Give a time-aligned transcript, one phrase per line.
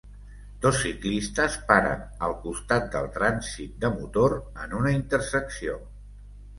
[0.61, 5.83] Dos ciclistes paren al costat del trànsit de motor en una intersecció.